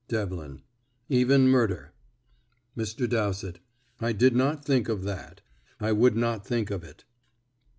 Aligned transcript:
Devlin: 0.07 0.63
"Even 1.09 1.47
murder." 1.47 1.91
Mr. 2.75 3.07
Dowsett: 3.07 3.59
"I 3.99 4.13
did 4.13 4.35
not 4.35 4.65
think 4.65 4.89
of 4.89 5.03
that 5.03 5.41
I 5.79 5.91
would 5.91 6.15
not 6.15 6.43
think 6.43 6.71
of 6.71 6.83
it." 6.83 7.03